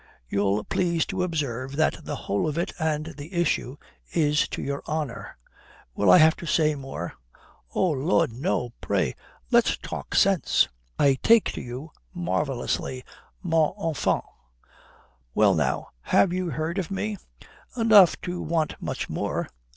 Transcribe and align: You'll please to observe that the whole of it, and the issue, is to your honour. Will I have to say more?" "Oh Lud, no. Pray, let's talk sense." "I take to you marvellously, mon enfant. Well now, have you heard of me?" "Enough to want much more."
You'll 0.27 0.63
please 0.63 1.05
to 1.05 1.21
observe 1.21 1.75
that 1.75 2.03
the 2.05 2.15
whole 2.15 2.47
of 2.47 2.57
it, 2.57 2.73
and 2.79 3.13
the 3.17 3.35
issue, 3.35 3.77
is 4.11 4.47
to 4.47 4.59
your 4.63 4.81
honour. 4.87 5.37
Will 5.93 6.09
I 6.09 6.17
have 6.17 6.35
to 6.37 6.47
say 6.47 6.73
more?" 6.73 7.13
"Oh 7.75 7.89
Lud, 7.89 8.31
no. 8.31 8.73
Pray, 8.81 9.13
let's 9.51 9.77
talk 9.77 10.15
sense." 10.15 10.67
"I 10.97 11.19
take 11.21 11.51
to 11.51 11.61
you 11.61 11.91
marvellously, 12.15 13.03
mon 13.43 13.75
enfant. 13.79 14.23
Well 15.35 15.53
now, 15.53 15.89
have 16.01 16.33
you 16.33 16.49
heard 16.49 16.79
of 16.79 16.89
me?" 16.89 17.19
"Enough 17.77 18.19
to 18.21 18.41
want 18.41 18.81
much 18.81 19.07
more." 19.07 19.49